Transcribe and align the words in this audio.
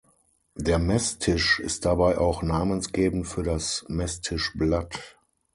Der 0.55 0.79
Messtisch 0.79 1.59
ist 1.59 1.85
dabei 1.85 2.17
auch 2.17 2.41
namensgebend 2.41 3.27
für 3.27 3.43
das 3.43 3.85
Messtischblatt. 3.87 4.97